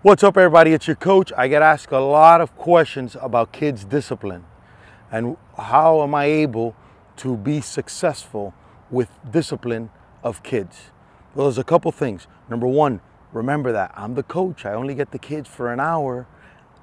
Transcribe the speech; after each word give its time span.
What's 0.00 0.22
up, 0.22 0.36
everybody? 0.36 0.74
It's 0.74 0.86
your 0.86 0.94
coach. 0.94 1.32
I 1.36 1.48
get 1.48 1.60
asked 1.60 1.90
a 1.90 1.98
lot 1.98 2.40
of 2.40 2.56
questions 2.56 3.16
about 3.20 3.50
kids' 3.50 3.84
discipline 3.84 4.44
and 5.10 5.36
how 5.56 6.04
am 6.04 6.14
I 6.14 6.26
able 6.26 6.76
to 7.16 7.36
be 7.36 7.60
successful 7.60 8.54
with 8.92 9.08
discipline 9.28 9.90
of 10.22 10.44
kids. 10.44 10.92
Well, 11.34 11.46
there's 11.46 11.58
a 11.58 11.64
couple 11.64 11.90
things. 11.90 12.28
Number 12.48 12.68
one, 12.68 13.00
remember 13.32 13.72
that 13.72 13.92
I'm 13.96 14.14
the 14.14 14.22
coach. 14.22 14.64
I 14.64 14.74
only 14.74 14.94
get 14.94 15.10
the 15.10 15.18
kids 15.18 15.48
for 15.48 15.72
an 15.72 15.80
hour, 15.80 16.28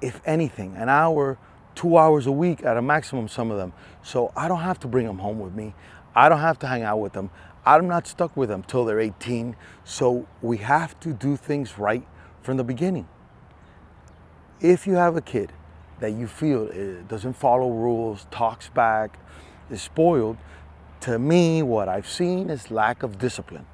if 0.02 0.20
anything, 0.26 0.76
an 0.76 0.90
hour, 0.90 1.38
two 1.74 1.96
hours 1.96 2.26
a 2.26 2.32
week 2.32 2.66
at 2.66 2.76
a 2.76 2.82
maximum, 2.82 3.28
some 3.28 3.50
of 3.50 3.56
them. 3.56 3.72
So 4.02 4.30
I 4.36 4.46
don't 4.46 4.60
have 4.60 4.78
to 4.80 4.88
bring 4.88 5.06
them 5.06 5.20
home 5.20 5.40
with 5.40 5.54
me. 5.54 5.74
I 6.14 6.28
don't 6.28 6.40
have 6.40 6.58
to 6.58 6.66
hang 6.66 6.82
out 6.82 6.98
with 6.98 7.14
them. 7.14 7.30
I'm 7.64 7.88
not 7.88 8.06
stuck 8.06 8.36
with 8.36 8.50
them 8.50 8.62
till 8.62 8.84
they're 8.84 9.00
18. 9.00 9.56
So 9.84 10.28
we 10.42 10.58
have 10.58 11.00
to 11.00 11.14
do 11.14 11.36
things 11.36 11.78
right 11.78 12.06
from 12.46 12.56
the 12.56 12.64
beginning. 12.64 13.08
If 14.60 14.86
you 14.86 14.94
have 14.94 15.16
a 15.16 15.20
kid 15.20 15.52
that 16.00 16.12
you 16.12 16.28
feel 16.28 16.70
eh, 16.72 17.02
doesn't 17.08 17.34
follow 17.34 17.70
rules, 17.70 18.26
talks 18.30 18.68
back, 18.68 19.18
is 19.68 19.82
spoiled, 19.82 20.38
to 21.00 21.18
me, 21.18 21.62
what 21.62 21.88
I've 21.88 22.08
seen 22.08 22.48
is 22.48 22.70
lack 22.70 23.02
of 23.02 23.18
discipline. 23.18 23.66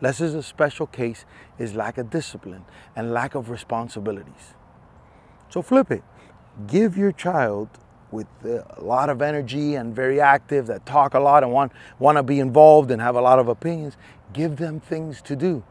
Less 0.00 0.20
is 0.20 0.34
a 0.34 0.42
special 0.42 0.86
case 0.86 1.26
is 1.58 1.74
lack 1.74 1.98
of 1.98 2.08
discipline 2.08 2.64
and 2.96 3.12
lack 3.12 3.34
of 3.34 3.50
responsibilities. 3.50 4.54
So 5.50 5.60
flip 5.60 5.90
it. 5.90 6.04
Give 6.68 6.96
your 6.96 7.12
child 7.12 7.68
with 8.12 8.28
a 8.44 8.80
lot 8.80 9.10
of 9.10 9.20
energy 9.22 9.74
and 9.74 9.94
very 9.94 10.20
active 10.20 10.68
that 10.68 10.86
talk 10.86 11.14
a 11.14 11.20
lot 11.20 11.42
and 11.42 11.52
want, 11.52 11.72
want 11.98 12.16
to 12.16 12.22
be 12.22 12.38
involved 12.40 12.90
and 12.90 13.02
have 13.02 13.16
a 13.16 13.20
lot 13.20 13.38
of 13.38 13.48
opinions, 13.48 13.96
give 14.32 14.56
them 14.56 14.80
things 14.80 15.20
to 15.22 15.36
do. 15.36 15.64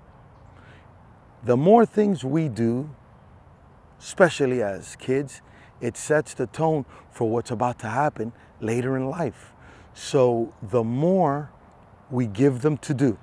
The 1.43 1.55
more 1.55 1.85
things 1.85 2.25
we 2.25 2.49
do, 2.49 2.89
especially 3.99 4.61
as 4.61 4.97
kids, 4.97 5.41
it 5.79 5.95
sets 5.95 6.33
the 6.33 6.47
tone 6.47 6.85
for 7.11 7.29
what's 7.29 7.51
about 7.51 7.79
to 7.79 7.87
happen 7.87 8.33
later 8.59 8.97
in 8.97 9.09
life. 9.09 9.53
So 9.93 10.53
the 10.61 10.83
more 10.83 11.51
we 12.11 12.27
give 12.27 12.61
them 12.61 12.77
to 12.79 12.93
do, 12.93 13.17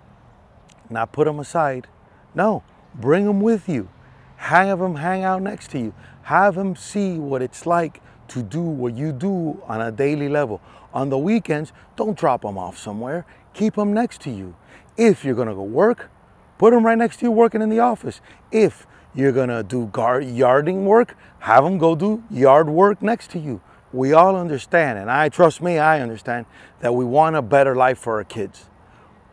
not 0.88 1.12
put 1.12 1.26
them 1.26 1.38
aside, 1.38 1.88
no, 2.34 2.62
bring 2.94 3.26
them 3.26 3.40
with 3.40 3.68
you. 3.68 3.90
Have 4.36 4.78
them 4.78 4.96
hang 4.96 5.24
out 5.24 5.42
next 5.42 5.70
to 5.72 5.78
you. 5.78 5.94
Have 6.22 6.54
them 6.54 6.74
see 6.74 7.18
what 7.18 7.42
it's 7.42 7.66
like 7.66 8.00
to 8.28 8.42
do 8.42 8.60
what 8.60 8.94
you 8.94 9.12
do 9.12 9.62
on 9.66 9.80
a 9.80 9.92
daily 9.92 10.28
level. 10.28 10.60
On 10.94 11.10
the 11.10 11.18
weekends, 11.18 11.72
don't 11.96 12.16
drop 12.16 12.42
them 12.42 12.56
off 12.56 12.78
somewhere. 12.78 13.26
Keep 13.52 13.74
them 13.74 13.92
next 13.92 14.20
to 14.22 14.30
you. 14.30 14.54
If 14.96 15.24
you're 15.24 15.34
gonna 15.34 15.54
go 15.54 15.62
work, 15.62 16.10
put 16.58 16.72
them 16.72 16.84
right 16.84 16.98
next 16.98 17.18
to 17.18 17.26
you 17.26 17.30
working 17.30 17.62
in 17.62 17.68
the 17.68 17.80
office. 17.80 18.20
If 18.50 18.86
you're 19.14 19.32
gonna 19.32 19.62
do 19.62 19.86
guard, 19.86 20.24
yarding 20.24 20.84
work, 20.84 21.16
have 21.40 21.64
them 21.64 21.78
go 21.78 21.94
do 21.94 22.22
yard 22.30 22.68
work 22.68 23.02
next 23.02 23.30
to 23.32 23.38
you. 23.38 23.60
We 23.92 24.12
all 24.12 24.36
understand, 24.36 24.98
and 24.98 25.10
I 25.10 25.28
trust 25.28 25.62
me, 25.62 25.78
I 25.78 26.00
understand 26.00 26.46
that 26.80 26.94
we 26.94 27.04
want 27.04 27.36
a 27.36 27.42
better 27.42 27.74
life 27.74 27.98
for 27.98 28.16
our 28.16 28.24
kids. 28.24 28.66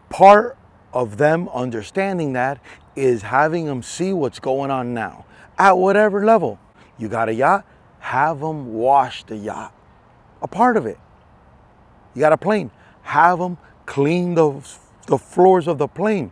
Part 0.10 0.58
of 0.94 1.18
them 1.18 1.50
understanding 1.50 2.34
that 2.34 2.60
is 2.96 3.24
having 3.24 3.66
them 3.66 3.82
see 3.82 4.14
what's 4.14 4.40
going 4.40 4.72
on 4.72 4.94
now 4.94 5.26
at 5.58 5.78
whatever 5.78 6.24
level. 6.24 6.60
You 6.98 7.10
got 7.10 7.30
a 7.30 7.34
yacht, 7.34 7.66
have 8.00 8.40
them 8.40 8.74
wash 8.74 9.24
the 9.24 9.36
yacht. 9.36 9.74
A 10.42 10.48
part 10.48 10.78
of 10.78 10.86
it. 10.86 11.00
You 12.14 12.20
got 12.20 12.34
a 12.34 12.38
plane, 12.38 12.72
have 13.02 13.40
them 13.40 13.58
clean 13.86 14.36
the, 14.36 14.62
the 15.08 15.18
floors 15.18 15.68
of 15.68 15.78
the 15.78 15.88
plane. 15.88 16.32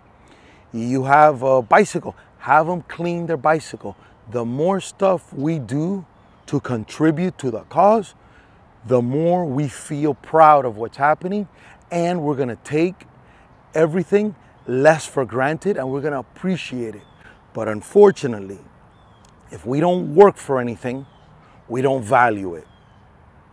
You 0.74 1.04
have 1.04 1.44
a 1.44 1.62
bicycle, 1.62 2.16
have 2.40 2.68
them 2.68 2.82
clean 2.84 3.26
their 3.26 3.38
bicycle. 3.38 3.98
The 4.32 4.46
more 4.46 4.80
stuff 4.80 5.34
we 5.34 5.60
do 5.60 6.06
to 6.46 6.60
contribute 6.60 7.38
to 7.40 7.52
the 7.52 7.62
cause, 7.62 8.16
the 8.86 9.02
more 9.02 9.46
we 9.46 9.68
feel 9.68 10.14
proud 10.14 10.66
of 10.66 10.78
what's 10.78 10.98
happening 10.98 11.48
and 11.92 12.24
we're 12.24 12.36
to 12.50 12.56
take 12.64 13.06
everything 13.76 14.36
less 14.66 15.06
for 15.06 15.26
granted 15.26 15.78
and 15.78 15.92
we're 15.92 16.02
to 16.14 16.20
appreciate 16.20 16.96
it. 16.96 17.04
But 17.54 17.68
unfortunately, 17.68 18.60
if 19.52 19.66
we 19.66 19.82
don't 19.82 20.16
work 20.16 20.38
for 20.38 20.60
anything, 20.60 21.06
we 21.68 21.82
don't 21.82 22.04
value 22.04 22.56
it. 22.56 22.68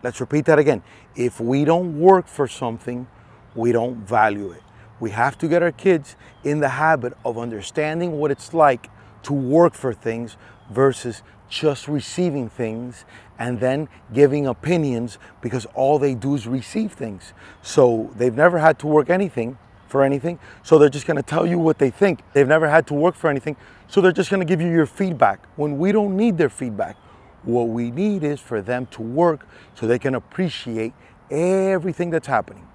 Let's 0.02 0.20
repeat 0.20 0.44
that 0.44 0.58
again. 0.58 0.82
If 1.16 1.40
we 1.40 1.64
don't 1.64 1.98
work 1.98 2.28
for 2.28 2.46
something, 2.46 3.08
we 3.54 3.72
don't 3.72 3.96
value 3.96 4.52
it. 4.52 4.62
We 5.00 5.10
have 5.10 5.38
to 5.38 5.48
get 5.48 5.62
our 5.62 5.72
kids 5.72 6.16
in 6.44 6.60
the 6.60 6.70
habit 6.70 7.14
of 7.24 7.38
understanding 7.38 8.18
what 8.18 8.30
it's 8.30 8.52
like 8.52 8.90
to 9.24 9.32
work 9.32 9.74
for 9.74 9.92
things 9.92 10.36
versus 10.70 11.22
just 11.48 11.88
receiving 11.88 12.48
things 12.48 13.04
and 13.38 13.60
then 13.60 13.88
giving 14.12 14.46
opinions 14.46 15.18
because 15.40 15.66
all 15.74 15.98
they 15.98 16.14
do 16.14 16.34
is 16.34 16.46
receive 16.46 16.92
things. 16.92 17.32
So 17.62 18.10
they've 18.16 18.34
never 18.34 18.58
had 18.58 18.78
to 18.80 18.86
work 18.86 19.08
anything 19.08 19.58
for 19.88 20.02
anything. 20.02 20.38
So 20.62 20.78
they're 20.78 20.88
just 20.88 21.06
going 21.06 21.16
to 21.16 21.22
tell 21.22 21.46
you 21.46 21.58
what 21.58 21.78
they 21.78 21.90
think. 21.90 22.20
They've 22.32 22.48
never 22.48 22.68
had 22.68 22.86
to 22.88 22.94
work 22.94 23.14
for 23.14 23.30
anything. 23.30 23.56
So 23.86 24.00
they're 24.00 24.12
just 24.12 24.30
going 24.30 24.40
to 24.40 24.46
give 24.46 24.60
you 24.60 24.68
your 24.68 24.86
feedback 24.86 25.46
when 25.56 25.78
we 25.78 25.92
don't 25.92 26.16
need 26.16 26.36
their 26.36 26.50
feedback. 26.50 26.96
What 27.44 27.68
we 27.68 27.90
need 27.90 28.24
is 28.24 28.40
for 28.40 28.60
them 28.60 28.86
to 28.86 29.02
work 29.02 29.46
so 29.74 29.86
they 29.86 29.98
can 29.98 30.14
appreciate 30.14 30.92
everything 31.30 32.10
that's 32.10 32.26
happening. 32.26 32.66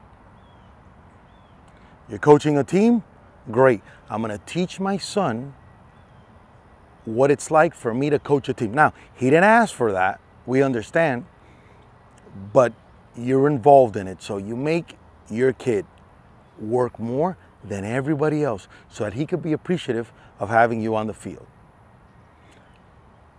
You're 2.13 2.19
coaching 2.19 2.59
a 2.59 2.63
team? 2.63 3.01
Great. 3.49 3.81
I'm 4.07 4.21
going 4.21 4.37
to 4.37 4.45
teach 4.45 4.79
my 4.79 4.97
son 4.97 5.55
what 7.05 7.31
it's 7.31 7.49
like 7.49 7.73
for 7.73 7.91
me 7.91 8.11
to 8.11 8.19
coach 8.19 8.47
a 8.49 8.53
team. 8.53 8.71
Now, 8.71 8.93
he 9.15 9.31
didn't 9.31 9.45
ask 9.45 9.73
for 9.73 9.91
that. 9.93 10.19
We 10.45 10.61
understand. 10.61 11.25
But 12.53 12.71
you're 13.17 13.47
involved 13.47 13.97
in 13.97 14.07
it. 14.07 14.21
So 14.21 14.37
you 14.37 14.55
make 14.55 14.95
your 15.27 15.53
kid 15.53 15.87
work 16.59 16.99
more 16.99 17.35
than 17.63 17.83
everybody 17.83 18.43
else 18.43 18.67
so 18.89 19.05
that 19.05 19.15
he 19.15 19.25
could 19.25 19.41
be 19.41 19.51
appreciative 19.51 20.13
of 20.37 20.49
having 20.49 20.81
you 20.81 20.95
on 20.95 21.07
the 21.07 21.15
field. 21.15 21.47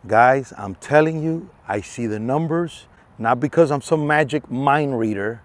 Guys, 0.04 0.52
I'm 0.58 0.74
telling 0.74 1.22
you, 1.22 1.48
I 1.68 1.80
see 1.80 2.08
the 2.08 2.18
numbers, 2.18 2.88
not 3.18 3.38
because 3.38 3.70
I'm 3.70 3.82
some 3.82 4.04
magic 4.04 4.50
mind 4.50 4.98
reader. 4.98 5.42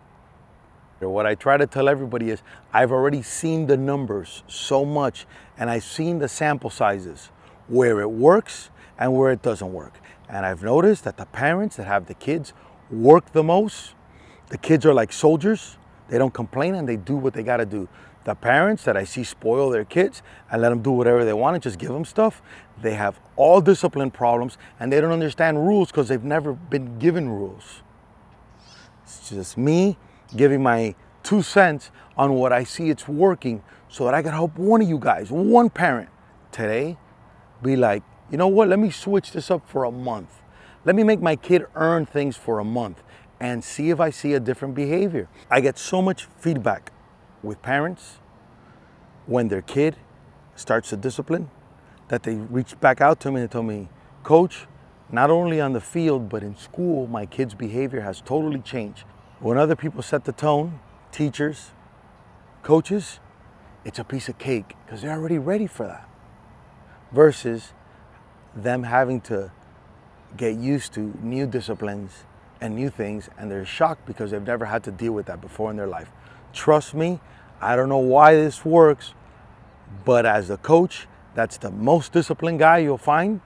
What 1.07 1.25
I 1.25 1.35
try 1.35 1.55
to 1.55 1.65
tell 1.65 1.87
everybody 1.87 2.29
is 2.29 2.41
I've 2.73 2.91
already 2.91 3.21
seen 3.21 3.67
the 3.67 3.77
numbers 3.77 4.43
so 4.47 4.83
much 4.83 5.25
and 5.57 5.69
I've 5.69 5.83
seen 5.83 6.19
the 6.19 6.27
sample 6.27 6.69
sizes 6.69 7.29
where 7.67 8.01
it 8.01 8.11
works 8.11 8.69
and 8.97 9.13
where 9.13 9.31
it 9.31 9.41
doesn't 9.41 9.71
work. 9.71 9.93
And 10.27 10.45
I've 10.45 10.61
noticed 10.61 11.05
that 11.05 11.17
the 11.17 11.25
parents 11.25 11.77
that 11.77 11.87
have 11.87 12.07
the 12.07 12.13
kids 12.13 12.53
work 12.91 13.31
the 13.31 13.43
most. 13.43 13.93
The 14.49 14.57
kids 14.57 14.85
are 14.85 14.93
like 14.93 15.13
soldiers. 15.13 15.77
They 16.09 16.17
don't 16.17 16.33
complain 16.33 16.75
and 16.75 16.87
they 16.87 16.97
do 16.97 17.15
what 17.15 17.33
they 17.33 17.43
got 17.43 17.57
to 17.57 17.65
do. 17.65 17.87
The 18.25 18.35
parents 18.35 18.83
that 18.83 18.97
I 18.97 19.05
see 19.05 19.23
spoil 19.23 19.69
their 19.69 19.85
kids 19.85 20.21
and 20.51 20.61
let 20.61 20.69
them 20.69 20.81
do 20.81 20.91
whatever 20.91 21.23
they 21.23 21.33
want 21.33 21.55
and 21.55 21.63
just 21.63 21.79
give 21.79 21.93
them 21.93 22.03
stuff, 22.03 22.41
they 22.81 22.93
have 22.95 23.19
all 23.37 23.61
discipline 23.61 24.11
problems 24.11 24.57
and 24.79 24.91
they 24.91 24.99
don't 24.99 25.11
understand 25.11 25.65
rules 25.65 25.89
because 25.89 26.09
they've 26.09 26.23
never 26.23 26.53
been 26.53 26.99
given 26.99 27.29
rules. 27.29 27.81
It's 29.03 29.29
just 29.29 29.57
me 29.57 29.97
giving 30.35 30.61
my 30.63 30.95
two 31.23 31.41
cents 31.41 31.91
on 32.17 32.33
what 32.33 32.51
I 32.51 32.63
see 32.63 32.89
it's 32.89 33.07
working 33.07 33.63
so 33.87 34.05
that 34.05 34.13
I 34.13 34.21
can 34.21 34.31
help 34.31 34.57
one 34.57 34.81
of 34.81 34.89
you 34.89 34.99
guys, 34.99 35.31
one 35.31 35.69
parent 35.69 36.09
today, 36.51 36.97
be 37.61 37.75
like, 37.75 38.03
you 38.31 38.37
know 38.37 38.47
what, 38.47 38.67
let 38.67 38.79
me 38.79 38.91
switch 38.91 39.31
this 39.31 39.49
up 39.49 39.67
for 39.67 39.83
a 39.83 39.91
month. 39.91 40.41
Let 40.85 40.95
me 40.95 41.03
make 41.03 41.21
my 41.21 41.35
kid 41.35 41.65
earn 41.75 42.05
things 42.05 42.37
for 42.37 42.59
a 42.59 42.63
month 42.63 43.03
and 43.39 43.63
see 43.63 43.89
if 43.89 43.99
I 43.99 44.09
see 44.09 44.33
a 44.33 44.39
different 44.39 44.75
behavior. 44.75 45.27
I 45.49 45.61
get 45.61 45.77
so 45.77 46.01
much 46.01 46.25
feedback 46.39 46.91
with 47.41 47.61
parents 47.61 48.19
when 49.25 49.47
their 49.47 49.61
kid 49.61 49.95
starts 50.55 50.89
to 50.89 50.97
discipline 50.97 51.49
that 52.09 52.23
they 52.23 52.35
reach 52.35 52.79
back 52.79 53.01
out 53.01 53.19
to 53.21 53.31
me 53.31 53.41
and 53.41 53.51
tell 53.51 53.63
me, 53.63 53.89
Coach, 54.23 54.67
not 55.11 55.29
only 55.29 55.61
on 55.61 55.73
the 55.73 55.81
field, 55.81 56.29
but 56.29 56.43
in 56.43 56.55
school, 56.55 57.07
my 57.07 57.25
kid's 57.25 57.55
behavior 57.55 58.01
has 58.01 58.21
totally 58.21 58.59
changed. 58.59 59.05
When 59.39 59.57
other 59.57 59.75
people 59.75 60.01
set 60.01 60.25
the 60.25 60.33
tone, 60.33 60.81
teachers, 61.13 61.71
coaches, 62.61 63.19
it's 63.85 63.97
a 63.97 64.03
piece 64.03 64.27
of 64.27 64.37
cake 64.37 64.75
because 64.85 65.01
they're 65.01 65.13
already 65.13 65.37
ready 65.37 65.65
for 65.65 65.87
that. 65.87 66.09
Versus 67.13 67.71
them 68.53 68.83
having 68.83 69.21
to 69.21 69.51
get 70.35 70.55
used 70.55 70.93
to 70.93 71.17
new 71.21 71.47
disciplines 71.47 72.25
and 72.59 72.75
new 72.75 72.89
things 72.89 73.29
and 73.37 73.49
they're 73.49 73.63
shocked 73.63 74.05
because 74.05 74.31
they've 74.31 74.45
never 74.45 74.65
had 74.65 74.83
to 74.83 74.91
deal 74.91 75.13
with 75.13 75.27
that 75.27 75.39
before 75.39 75.71
in 75.71 75.77
their 75.77 75.87
life. 75.87 76.09
Trust 76.51 76.93
me, 76.93 77.21
I 77.61 77.77
don't 77.77 77.87
know 77.89 77.97
why 77.97 78.35
this 78.35 78.65
works, 78.65 79.13
but 80.03 80.25
as 80.25 80.49
a 80.49 80.57
coach, 80.57 81.07
that's 81.33 81.57
the 81.57 81.71
most 81.71 82.11
disciplined 82.11 82.59
guy 82.59 82.79
you'll 82.79 82.97
find, 82.97 83.39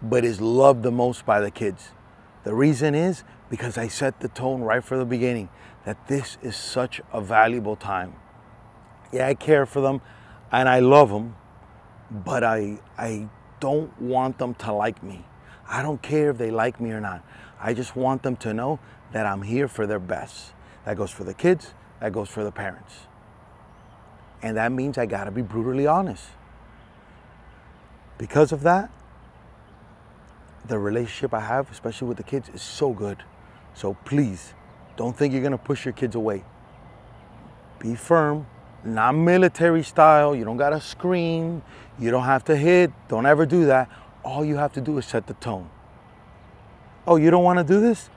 but 0.00 0.24
is 0.24 0.40
loved 0.40 0.82
the 0.82 0.90
most 0.90 1.26
by 1.26 1.40
the 1.40 1.50
kids. 1.50 1.90
The 2.44 2.54
reason 2.54 2.94
is 2.94 3.24
because 3.50 3.78
I 3.78 3.88
set 3.88 4.20
the 4.20 4.28
tone 4.28 4.62
right 4.62 4.82
from 4.82 4.98
the 4.98 5.04
beginning 5.04 5.48
that 5.84 6.08
this 6.08 6.38
is 6.42 6.56
such 6.56 7.00
a 7.12 7.20
valuable 7.20 7.76
time. 7.76 8.14
Yeah, 9.12 9.26
I 9.26 9.34
care 9.34 9.64
for 9.64 9.80
them 9.80 10.00
and 10.52 10.68
I 10.68 10.80
love 10.80 11.10
them, 11.10 11.36
but 12.10 12.44
I, 12.44 12.78
I 12.96 13.28
don't 13.60 14.00
want 14.00 14.38
them 14.38 14.54
to 14.54 14.72
like 14.72 15.02
me. 15.02 15.24
I 15.66 15.82
don't 15.82 16.00
care 16.02 16.30
if 16.30 16.38
they 16.38 16.50
like 16.50 16.80
me 16.80 16.90
or 16.90 17.00
not. 17.00 17.24
I 17.60 17.74
just 17.74 17.96
want 17.96 18.22
them 18.22 18.36
to 18.36 18.54
know 18.54 18.78
that 19.12 19.26
I'm 19.26 19.42
here 19.42 19.68
for 19.68 19.86
their 19.86 19.98
best. 19.98 20.52
That 20.84 20.96
goes 20.96 21.10
for 21.10 21.24
the 21.24 21.34
kids, 21.34 21.72
that 22.00 22.12
goes 22.12 22.28
for 22.28 22.44
the 22.44 22.52
parents. 22.52 23.06
And 24.42 24.56
that 24.56 24.72
means 24.72 24.96
I 24.98 25.06
gotta 25.06 25.30
be 25.30 25.42
brutally 25.42 25.86
honest. 25.86 26.24
Because 28.16 28.52
of 28.52 28.62
that, 28.62 28.90
the 30.66 30.78
relationship 30.78 31.32
I 31.32 31.40
have, 31.40 31.70
especially 31.70 32.08
with 32.08 32.16
the 32.16 32.22
kids, 32.22 32.48
is 32.50 32.62
so 32.62 32.92
good. 32.92 33.24
So 33.78 33.94
please, 34.04 34.54
don't 34.96 35.16
think 35.16 35.32
you're 35.32 35.42
gonna 35.42 35.56
push 35.56 35.84
your 35.84 35.92
kids 35.92 36.16
away. 36.16 36.42
Be 37.78 37.94
firm, 37.94 38.44
not 38.82 39.12
military 39.12 39.84
style. 39.84 40.34
You 40.34 40.44
don't 40.44 40.56
gotta 40.56 40.80
scream. 40.80 41.62
You 41.96 42.10
don't 42.10 42.24
have 42.24 42.42
to 42.46 42.56
hit. 42.56 42.90
Don't 43.06 43.24
ever 43.24 43.46
do 43.46 43.66
that. 43.66 43.88
All 44.24 44.44
you 44.44 44.56
have 44.56 44.72
to 44.72 44.80
do 44.80 44.98
is 44.98 45.06
set 45.06 45.28
the 45.28 45.34
tone. 45.34 45.70
Oh, 47.06 47.14
you 47.14 47.30
don't 47.30 47.44
wanna 47.44 47.62
do 47.62 47.80
this? 47.80 48.10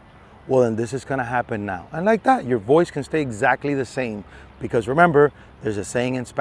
Well, 0.47 0.61
then 0.61 0.77
this 0.77 0.93
is 0.93 1.05
gonna 1.05 1.25
happen 1.25 1.63
now. 1.63 1.85
And 1.91 2.07
like 2.07 2.23
that, 2.23 2.45
your 2.45 2.57
voice 2.57 2.89
can 2.89 3.03
stay 3.03 3.21
exactly 3.21 3.75
the 3.75 3.85
same. 3.85 4.23
Because 4.59 4.87
remember, 4.87 5.31
there's 5.61 5.77
a 5.77 5.85
saying 5.85 6.15
in 6.15 6.25
Spanish. 6.25 6.29